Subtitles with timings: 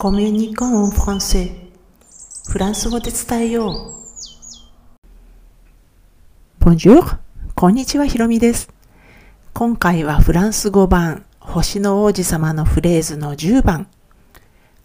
[0.00, 1.50] コミュニコンフランセ
[2.48, 3.96] フランス語で伝えよ
[6.60, 6.64] う。
[6.64, 7.18] Bonjour!
[7.56, 8.70] こんにちは、ひろみです。
[9.52, 13.88] 今回はフランス語版、星の王子様のフレーズの10番。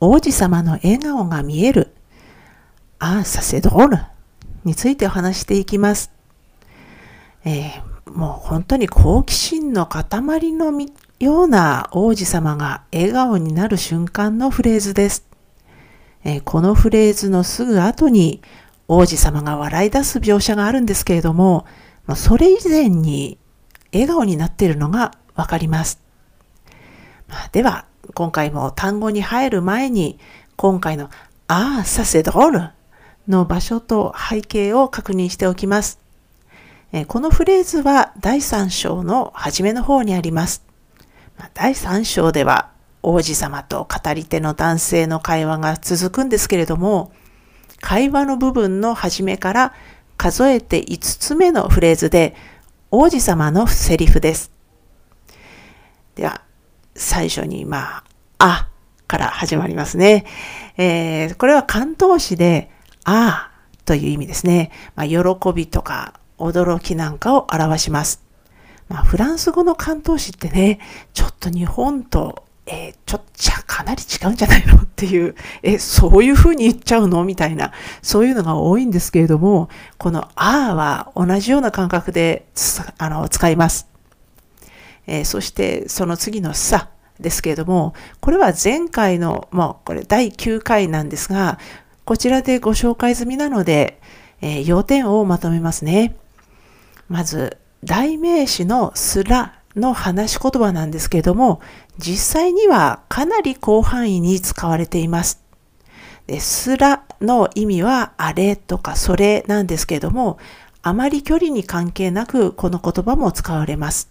[0.00, 1.94] 王子様の笑顔が見える。
[2.98, 3.98] あ、させドール
[4.64, 6.10] についてお話していきます。
[7.44, 10.72] えー、もう本当に好奇心の塊の
[11.18, 15.26] ような王子様が笑顔になる瞬間のフレーズです。
[16.24, 18.42] え、このフレーズのすぐ後に
[18.86, 21.64] 王子様が笑い出す描写があるんですけれども、
[22.06, 23.38] まそれ以前に
[23.94, 26.00] 笑顔になっているのがわかります。
[27.52, 30.18] では、今回も単語に入る前に、
[30.56, 31.08] 今回の
[31.48, 32.70] ああ、させドール
[33.26, 35.98] の場所と背景を確認しておきます。
[36.92, 40.62] えこのフレーズは第3章の初めの方にあります。
[41.54, 42.70] 第3章では
[43.02, 47.12] 王子様と語り手の男性の会話が続くんですけれども、
[47.80, 49.74] 会話の部分の初めから
[50.16, 52.34] 数えて5つ目のフレーズで
[52.90, 54.50] 王子様のセリフです。
[56.14, 56.42] では、
[56.94, 58.04] 最初に、まあ、
[58.38, 58.68] あ
[59.06, 60.24] から始まりますね。
[60.76, 62.70] えー、これは関東詞で、
[63.04, 63.50] あ
[63.84, 64.72] という意味ですね。
[64.96, 65.22] まあ、喜
[65.54, 68.25] びとか驚きなんかを表します。
[68.88, 70.80] まあ、フランス語の関東詞ってね、
[71.12, 82.46] ちょっと日本と、えー、ちょっちゃかなり違うんじゃないのっていう、え、そういう風に言っちゃうのみたいな、そういうのが多いんですけれども、このあは同じような感覚で
[82.98, 83.88] あの使います。
[85.06, 86.88] えー、そしてその次のさ
[87.20, 91.58] ですけれども、これは前回の、もうこれ第9回なんですが、
[92.04, 94.00] こちらでご紹介済みなので、
[94.40, 96.14] えー、要点をまとめますね。
[97.08, 101.60] まず、代名詞のすらの話し言葉なんですけれども、
[101.98, 105.42] 実際にはかなり広範囲に使われています。
[106.26, 110.38] ですらの意味はあれとかそれなんですけれども、
[110.82, 114.10] あまり距離に関係なくこの言葉も使われます。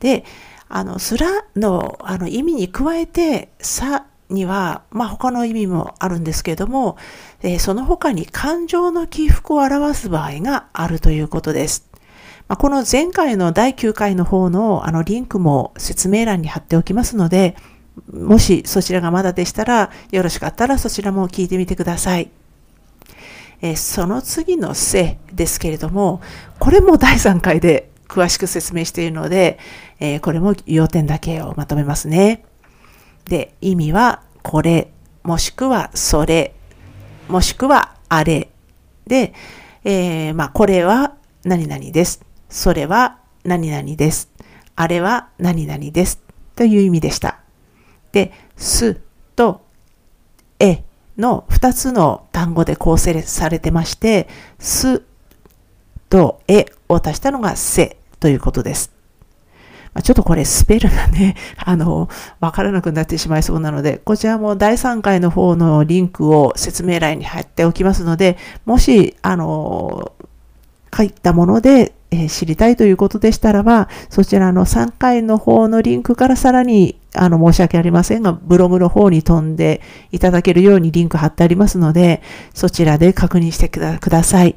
[0.00, 0.24] で、
[0.68, 6.96] あの、すらのあの意味に加えて、さには、まあ他の意味もあるんですけれども、
[7.42, 11.88] えー、その他に感情の起伏を表す場合があるということです。
[12.48, 17.56] ま、この前回の第9回の方のあのリンクも説明欄に貼っておきますので、
[18.12, 22.30] もしそちらがまだでしたら、よろしかったらそちらも聞いてみてください。
[23.62, 26.20] え、その次のせですけれども、
[26.58, 29.58] これも第3回で詳しく説明しているので、
[29.98, 32.44] え、これも要点だけをまとめますね。
[33.28, 34.92] で、意味はこれ、
[35.22, 36.54] もしくはそれ、
[37.28, 38.50] もしくはあれ。
[39.06, 39.32] で、
[39.84, 41.14] えー、まあ、これは
[41.44, 42.25] 何々です。
[42.48, 44.30] それは何々です。
[44.74, 46.20] あれは何々です。
[46.54, 47.40] という意味でした。
[48.12, 49.00] で、す
[49.34, 49.62] と
[50.58, 50.84] え
[51.18, 55.02] の2つの単語で構成されてまして、す
[56.08, 58.96] とえを足したのがせということです。
[60.02, 62.08] ちょっとこれスペルがね、 あの、
[62.40, 70.12] わからなくなってしまいそうなので、こちらも第3回の方のリンクを説明欄に貼っておきますので、もし、あの、
[70.96, 82.22] 書いたもので、えー、知りたいということでしたらば、そちらの3回の方のリンクからさらに、あの、申し訳ありませんが、ブログの方に飛んでいただけるようにリンク貼ってありますので、
[82.54, 84.56] そちらで確認してください。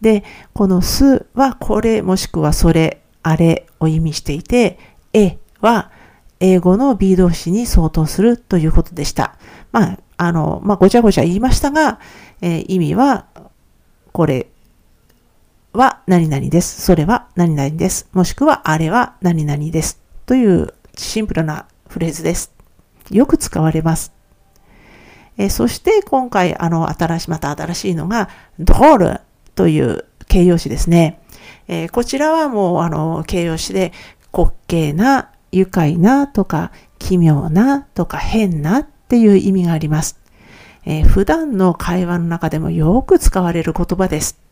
[0.00, 4.78] で、このすはこれもしくはそれ、あれを意味していて、
[5.12, 5.90] えは
[6.40, 9.36] 英語の B 動詞に相当するということでした。
[9.72, 11.98] まあ、あの、まあ、ごちゃごちゃ言いましたが、
[12.40, 13.26] えー、意味は、
[14.12, 14.46] これ
[15.76, 16.82] は何々です。
[16.82, 18.08] それは何々です。
[18.12, 20.00] もしくは、あれは何々です。
[20.24, 22.52] というシンプルなフレーズです。
[23.10, 24.12] よく使われます。
[25.38, 28.28] え、そして今回、あの、新しい、また新しいのが、
[28.58, 29.20] ドール
[29.54, 31.20] という形容詞ですね。
[31.68, 33.92] えー、こちらはもう、あの、形容詞で、
[34.32, 40.18] 滑稽な、愉快なとか、奇妙なとか、変なっていう意味があります。
[40.86, 44.45] えー、普段の会話の中でもよく使われる言葉です。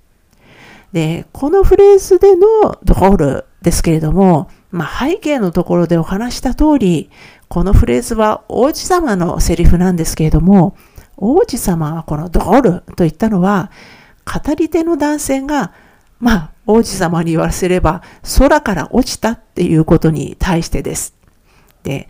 [0.95, 7.11] で、このフレーズでのドールですけれども、まあ、背景のところでお話した通り、
[7.49, 10.77] このフレーズは王子様のセリフなんですけれども、
[11.17, 13.73] 王子様はこのドールと言ったのは、
[14.25, 15.73] 語り手の男性が、
[16.21, 18.03] まあ、王子様に言わせれば、
[18.39, 21.17] 空から落ちたっていうことに対してです。
[21.83, 22.09] で、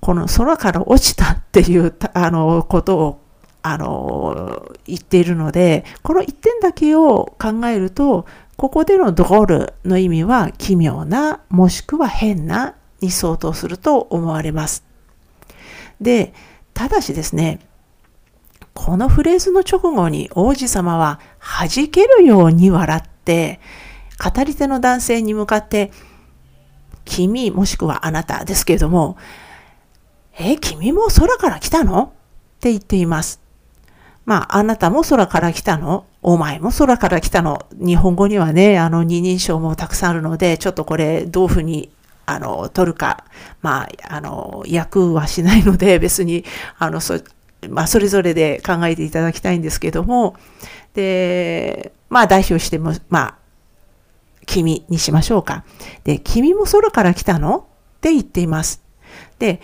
[0.00, 3.25] この空から落ちたっていう、あの、ことを、
[3.68, 8.26] あの、言っているので、この一点だけを考えると、
[8.56, 14.84] ここでのドールの意味は奇妙な、もしくは変なに相当すると思われます。
[16.00, 16.32] で、
[16.74, 17.60] ただしですね、
[18.72, 23.60] このフレーズの直後に王子様は弾けるように笑って、
[24.22, 25.90] 語り手の男性に向かって、
[27.04, 29.16] 君もしくはあなたですけれども、
[30.38, 32.02] え、君も空から来たの？
[32.02, 32.08] っ
[32.60, 33.40] て言っています。
[34.26, 36.04] まあ、あなたも空から来たの？
[36.20, 37.66] お前も空から来たの？
[37.72, 41.90] 日本語にはね、あの二人称もたくさんあるので、ちょっとこれどういうふうに
[42.26, 43.24] あの、取るか、
[43.62, 46.44] まあ、あの、役はしないので、 別に、
[46.78, 47.20] あの、そ、
[47.70, 50.34] まあ、それぞれで考えていただきたいんですけども、
[50.92, 53.34] で、まあ、代表しても、まあ、
[54.44, 55.64] 君にしましょうか。
[56.04, 57.58] で、君も空から来たの？
[57.58, 58.82] って言っています。
[59.38, 59.60] で、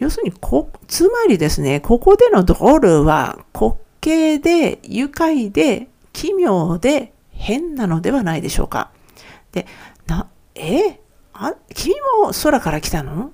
[0.00, 8.90] 要するにこ、つまりですね、ここでのドールは滑稽で愉快で奇妙で変なのではないでしょうか。
[9.52, 9.66] で、
[10.06, 10.98] な、え？
[11.34, 13.32] あ、君も空から来たの？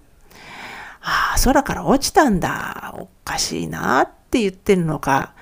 [1.01, 2.95] ああ、空から落ちたんだ。
[2.99, 5.35] おかしいなって言ってるのか、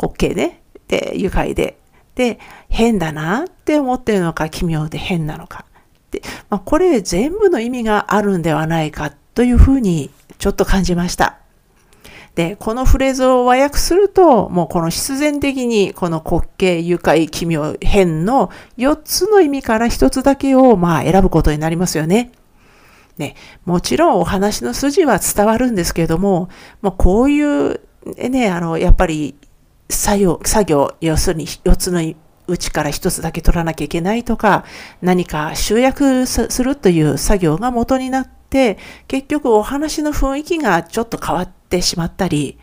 [0.00, 0.62] 滑稽ね。
[0.88, 1.78] で、愉快で？
[2.14, 5.66] で、変だなって思ってるのか、奇妙で変なのか。
[6.10, 11.38] で、まあ、これ全部の意味があるんではないかというふうにちょっと感じました。
[12.34, 22.32] で、このフレーズを和訳すると、もうこの必然的にこの滑稽、愉快、奇妙、変の4つの意味から1つだけをまあ選ぶことになりますよね。
[23.18, 23.36] ね、
[23.66, 26.48] もちろんお話の筋は伝わるんですけれども、
[26.80, 27.80] もうこういう
[28.16, 29.34] ね、あの、やっぱり
[29.90, 32.00] 作業、作業、要するに4つの
[32.46, 34.64] うちから1つだけ取らなきゃいけないとか、
[35.02, 38.78] 何か集約するという作業が元になってって、
[39.08, 42.58] 結局お話の雰囲気がちょっと変わってしまったり、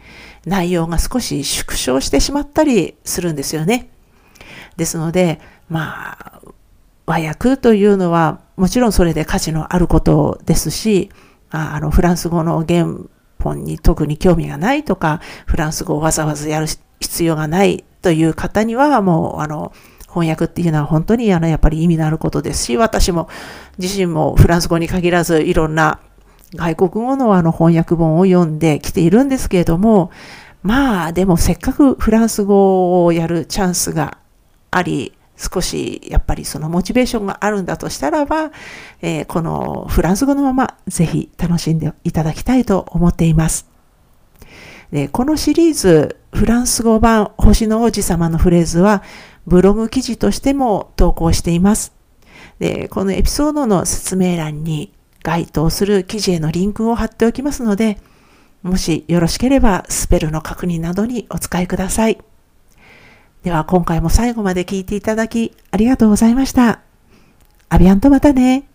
[0.45, 3.89] 内容が少し縮小してしまったりするんですよね。
[4.77, 6.41] ですので、まあ、
[7.07, 11.09] 和訳というのはもちろんそれで価値のあることですし、
[11.49, 12.85] あの、フランス語の原
[13.39, 16.67] 本に特に興味がないとか、フランス語をわざわざやる
[16.99, 19.73] 必要がないという方には、もう、あの、
[20.09, 23.29] 翻訳っていうのは本当にあのやっぱり意味のあることですし、私も
[23.77, 25.99] 自身もフランス語に限らずいろんな
[26.55, 30.11] 外国語のあの翻訳本を読んできているんですけれども、
[30.63, 34.17] まあでもせっかくフランス語をやるチャンスが
[34.71, 38.51] あり、少しやっぱりそのモチベーションがあるんだとしたらば、
[39.01, 43.69] えー、このフランス語のままぜひ楽しんでいただきたいと思っています。
[44.91, 49.03] でこのシリーズ、フランス語版星の王子様のフレーズは
[49.47, 51.93] ブログ記事としても投稿しています。
[52.59, 54.93] で、このエピソードの説明欄に
[55.23, 57.99] 該当する記事へのリンクを貼っておきますので、
[58.61, 62.19] もしよろしければスペルの確認などにお使いください。
[63.43, 66.81] では今回も最後まで聞いていただきありがとうございました。
[67.69, 68.68] アビアンとまたね。